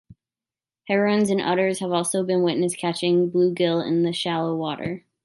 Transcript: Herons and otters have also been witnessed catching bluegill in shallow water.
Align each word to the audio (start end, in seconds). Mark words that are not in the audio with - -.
Herons 0.87 1.29
and 1.29 1.39
otters 1.39 1.77
have 1.79 1.91
also 1.91 2.23
been 2.23 2.41
witnessed 2.41 2.79
catching 2.79 3.29
bluegill 3.29 3.85
in 3.87 4.11
shallow 4.13 4.55
water. 4.55 5.05